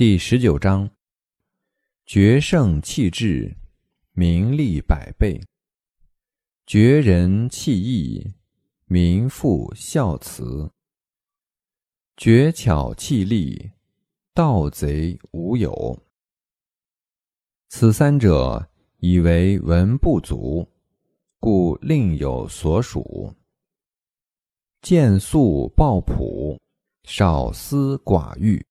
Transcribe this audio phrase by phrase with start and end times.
[0.00, 0.88] 第十九章：
[2.06, 3.54] 决胜气质，
[4.12, 5.38] 名利百倍；
[6.64, 8.32] 绝人弃义，
[8.86, 10.70] 民副孝慈；
[12.16, 13.72] 绝巧弃利，
[14.32, 16.02] 盗贼无有。
[17.68, 18.70] 此三者，
[19.00, 20.66] 以为文不足，
[21.38, 23.34] 故另有所属。
[24.80, 26.58] 见素抱朴，
[27.02, 28.64] 少思寡欲。